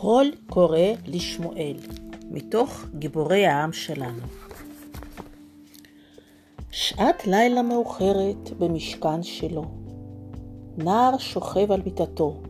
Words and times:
קול 0.00 0.30
קורא 0.46 0.78
לשמואל, 1.06 1.76
מתוך 2.30 2.84
גיבורי 2.98 3.46
העם 3.46 3.72
שלנו. 3.72 4.22
שעת 6.70 7.26
לילה 7.26 7.62
מאוחרת 7.62 8.50
במשכן 8.58 9.22
שלו. 9.22 9.64
נער 10.76 11.18
שוכב 11.18 11.72
על 11.72 11.82
מיטתו, 11.84 12.40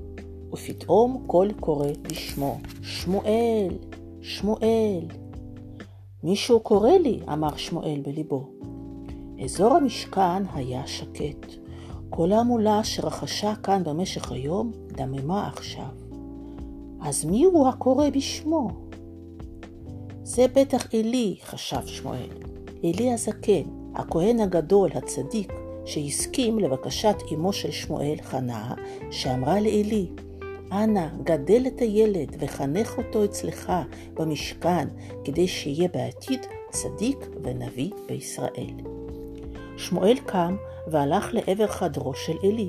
ופתאום 0.53 1.25
קול 1.27 1.53
קורא 1.53 1.89
בשמו, 2.03 2.59
שמואל, 2.82 3.79
שמואל. 4.23 5.05
מישהו 6.23 6.61
קורא 6.61 6.93
לי, 6.93 7.21
אמר 7.32 7.57
שמואל 7.57 8.01
בליבו. 8.05 8.51
אזור 9.45 9.75
המשכן 9.75 10.43
היה 10.55 10.87
שקט. 10.87 11.53
כל 12.11 12.32
ההמולה 12.32 12.85
שרחשה 12.85 13.54
כאן 13.62 13.85
במשך 13.85 14.32
היום 14.32 14.73
דממה 14.87 15.48
עכשיו. 15.48 16.00
אז 17.03 17.25
מי 17.25 17.45
הוא 17.45 17.68
הקורא 17.68 18.11
בשמו? 18.11 18.68
זה 20.22 20.46
בטח 20.54 20.95
עלי, 20.95 21.36
חשב 21.43 21.86
שמואל. 21.86 22.29
עלי 22.82 23.13
הזקן, 23.13 23.63
הכהן 23.95 24.40
הגדול, 24.40 24.90
הצדיק, 24.95 25.53
שהסכים 25.85 26.59
לבקשת 26.59 27.17
אמו 27.35 27.53
של 27.53 27.71
שמואל, 27.71 28.17
חנה, 28.23 28.75
שאמרה 29.11 29.61
לעלי, 29.61 30.07
אנא, 30.73 31.09
גדל 31.25 31.67
את 31.67 31.81
הילד 31.81 32.36
וחנך 32.39 32.98
אותו 32.98 33.25
אצלך 33.25 33.73
במשכן, 34.14 34.89
כדי 35.25 35.48
שיהיה 35.48 35.89
בעתיד 35.89 36.47
צדיק 36.70 37.27
ונביא 37.42 37.91
בישראל. 38.09 38.75
שמואל 39.77 40.17
קם 40.27 40.56
והלך 40.87 41.28
לעבר 41.33 41.67
חדרו 41.67 42.14
של 42.14 42.37
עלי. 42.42 42.69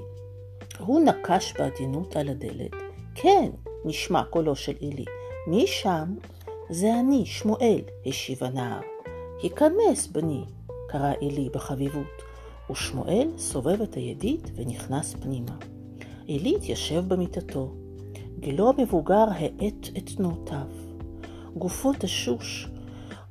הוא 0.79 1.01
נקש 1.01 1.53
בעדינות 1.57 2.15
על 2.15 2.29
הדלת. 2.29 2.71
כן, 3.15 3.49
נשמע 3.85 4.23
קולו 4.23 4.55
של 4.55 4.73
עלי. 4.81 5.05
מי 5.47 5.67
שם? 5.67 6.15
זה 6.69 6.99
אני, 6.99 7.25
שמואל, 7.25 7.81
השיב 8.05 8.43
הנער. 8.43 8.79
היכנס, 9.43 10.07
בני, 10.07 10.43
קרא 10.87 11.13
עלי 11.21 11.49
בחביבות, 11.53 12.21
ושמואל 12.71 13.27
סובב 13.37 13.81
את 13.81 13.93
הידית 13.93 14.51
ונכנס 14.55 15.15
פנימה. 15.21 15.55
עלי 16.29 16.55
התיישב 16.55 17.03
במיטתו. 17.07 17.71
גילו 18.39 18.69
המבוגר 18.69 19.25
האט 19.31 19.89
את 19.97 20.09
תנועותיו. 20.15 20.67
גופו 21.55 21.91
תשוש 21.99 22.67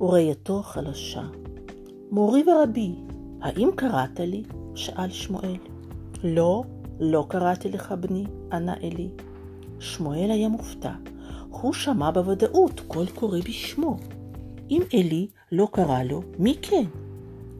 וראייתו 0.01 0.61
חלשה. 0.63 1.23
מורי 2.11 2.43
ורבי, 2.47 2.95
האם 3.41 3.69
קראת 3.75 4.19
לי? 4.19 4.43
שאל 4.75 5.09
שמואל. 5.09 5.57
לא, 6.23 6.63
לא 6.99 7.25
קראתי 7.29 7.69
לך 7.69 7.91
בני, 7.91 8.23
ענה 8.51 8.73
עלי. 8.73 9.09
שמואל 9.81 10.31
היה 10.31 10.47
מופתע. 10.47 10.93
הוא 11.49 11.73
שמע 11.73 12.11
בוודאות 12.11 12.79
קול 12.87 13.07
קורא 13.07 13.39
בשמו. 13.39 13.97
אם 14.69 14.81
עלי 14.93 15.27
לא 15.51 15.67
קרא 15.71 16.03
לו, 16.03 16.21
מי 16.39 16.55
כן? 16.61 16.83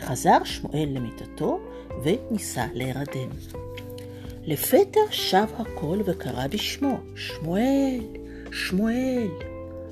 חזר 0.01 0.43
שמואל 0.43 0.89
למיטתו 0.93 1.59
וניסה 2.03 2.65
להירדם. 2.73 3.29
לפתע 4.43 4.99
שב 5.11 5.47
הקול 5.57 6.01
וקרא 6.05 6.47
בשמו, 6.47 6.99
שמואל, 7.15 7.99
שמואל. 8.51 9.27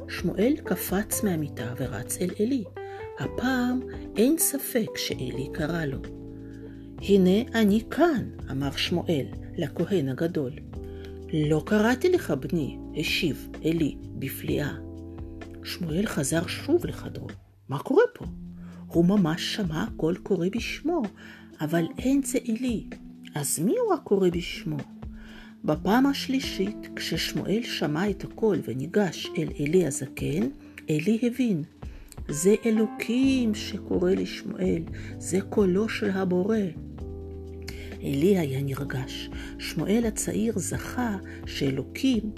שמואל 0.10 0.56
קפץ 0.64 1.24
מהמיטה 1.24 1.74
ורץ 1.78 2.18
אל 2.22 2.30
עלי. 2.40 2.64
הפעם 3.20 3.80
אין 4.18 4.38
ספק 4.38 4.98
שעלי 4.98 5.50
קרא 5.54 5.86
לו. 5.86 5.98
הנה 7.02 7.60
אני 7.62 7.82
כאן, 7.92 8.30
אמר 8.52 8.72
שמואל 8.72 9.26
לכהן 9.58 10.10
הגדול. 10.10 10.52
לא 11.34 11.64
קראתי 11.66 12.10
לך, 12.10 12.32
בני, 12.32 12.78
השיב 12.98 13.48
עלי 13.66 13.96
בפליאה. 14.20 14.72
שמואל 15.64 16.06
חזר 16.06 16.48
שוב 16.48 16.86
לחדרו. 16.86 17.28
מה 17.70 17.80
קורה 17.80 18.04
פה? 18.14 18.26
הוא 18.88 19.06
ממש 19.06 19.56
שמע 19.56 19.86
קול 19.98 20.16
קורא 20.16 20.48
בשמו, 20.56 21.02
אבל 21.62 21.86
אין 21.98 22.22
זה 22.24 22.40
עלי. 22.48 22.84
אז 23.36 23.60
מי 23.60 23.76
הוא 23.78 23.94
הקורא 23.94 24.30
בשמו? 24.30 24.78
בפעם 25.64 26.06
השלישית, 26.06 26.88
כששמואל 26.96 27.64
שמע 27.64 28.10
את 28.10 28.24
הקול 28.24 28.58
וניגש 28.68 29.28
אל 29.38 29.48
עלי 29.60 29.88
הזקן, 29.88 30.50
עלי 30.90 31.20
הבין. 31.24 31.64
זה 32.30 32.56
אלוקים 32.66 33.56
שקורא 33.56 34.12
לשמואל, 34.12 34.84
זה 35.18 35.42
קולו 35.42 35.90
של 35.90 36.10
הבורא. 36.10 36.58
עלי 38.02 38.38
היה 38.38 38.62
נרגש. 38.62 39.30
שמואל 39.60 40.04
הצעיר 40.08 40.54
זכה 40.60 41.18
שאלוקים 41.46 42.32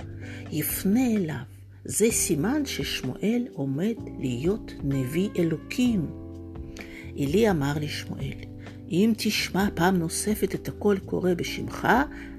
יפנה 0.51 1.07
אליו. 1.07 1.43
זה 1.85 2.07
סימן 2.11 2.65
ששמואל 2.65 3.47
עומד 3.53 3.95
להיות 4.19 4.73
נביא 4.83 5.29
אלוקים. 5.39 6.05
עלי 7.17 7.49
אמר 7.49 7.73
לשמואל, 7.81 8.37
אם 8.91 9.13
תשמע 9.17 9.67
פעם 9.75 9.95
נוספת 9.97 10.55
את 10.55 10.67
הקול 10.67 10.99
קורא 10.99 11.33
בשמך, 11.33 11.87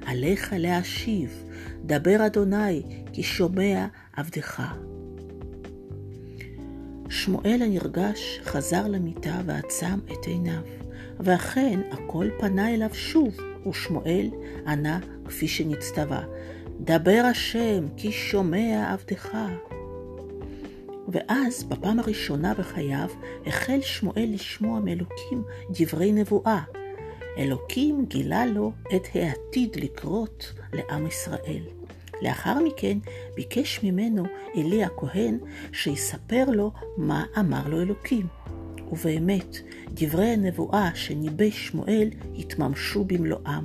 עליך 0.06 0.54
להשיב. 0.58 1.44
דבר 1.86 2.26
אדוני, 2.26 2.82
כי 3.12 3.22
שומע 3.22 3.86
עבדך. 4.12 4.62
שמואל 7.12 7.62
הנרגש 7.62 8.40
חזר 8.44 8.88
למיטה 8.88 9.40
ועצם 9.46 9.98
את 10.12 10.26
עיניו. 10.26 10.62
ואכן 11.20 11.80
הכל 11.90 12.28
פנה 12.38 12.74
אליו 12.74 12.88
שוב, 12.92 13.36
ושמואל 13.68 14.30
ענה 14.66 15.00
כפי 15.24 15.48
שנצטווה, 15.48 16.22
דבר 16.80 17.22
השם, 17.30 17.84
כי 17.96 18.12
שומע 18.12 18.92
עבדך. 18.92 19.36
ואז, 21.08 21.64
בפעם 21.64 21.98
הראשונה 21.98 22.54
בחייו, 22.54 23.08
החל 23.46 23.80
שמואל 23.80 24.28
לשמוע 24.34 24.80
מאלוקים 24.80 25.42
דברי 25.70 26.12
נבואה. 26.12 26.60
אלוקים 27.38 28.04
גילה 28.08 28.46
לו 28.46 28.72
את 28.96 29.08
העתיד 29.14 29.76
לקרות 29.76 30.52
לעם 30.72 31.06
ישראל. 31.06 31.62
לאחר 32.22 32.58
מכן 32.64 32.98
ביקש 33.34 33.80
ממנו 33.82 34.24
אלי 34.56 34.84
הכהן 34.84 35.38
שיספר 35.72 36.44
לו 36.50 36.72
מה 36.96 37.24
אמר 37.38 37.68
לו 37.68 37.80
אלוקים. 37.82 38.26
ובאמת, 38.92 39.56
דברי 39.88 40.26
הנבואה 40.26 40.90
שניבש 40.94 41.66
שמואל 41.66 42.08
התממשו 42.38 43.04
במלואם. 43.04 43.64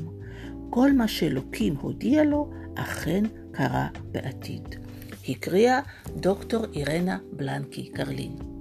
כל 0.69 0.91
מה 0.91 1.07
שאלוקים 1.07 1.75
הודיע 1.75 2.23
לו, 2.23 2.50
אכן 2.75 3.23
קרה 3.51 3.88
בעתיד. 4.12 4.75
הקריאה 5.29 5.79
דוקטור 6.16 6.66
אירנה 6.75 7.18
בלנקי 7.31 7.89
קרלין. 7.89 8.56